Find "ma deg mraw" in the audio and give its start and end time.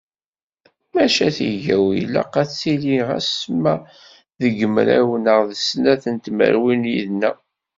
3.61-5.09